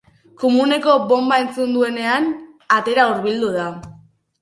[0.43, 2.29] Komuneko bonba entzun duenean,
[2.79, 3.73] atera hurbildu da.